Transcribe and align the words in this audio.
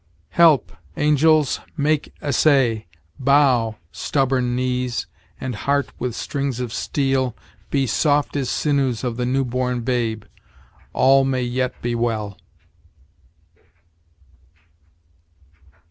"Help, 0.29 0.71
angels, 0.97 1.59
make 1.77 2.11
assay! 2.23 2.87
Bow, 3.19 3.75
stubborn 3.91 4.55
knees! 4.55 5.05
and 5.39 5.53
heart 5.53 5.89
with 5.99 6.15
strings 6.15 6.59
of 6.59 6.73
steel, 6.73 7.35
Be 7.69 7.85
soft 7.85 8.35
as 8.35 8.49
sinews 8.49 9.03
of 9.03 9.17
the 9.17 9.27
new 9.27 9.45
born 9.45 9.81
babe: 9.81 10.23
All 10.91 11.23
may 11.23 11.43
yet 11.43 11.79
be 11.83 11.93
well!" 11.93 12.39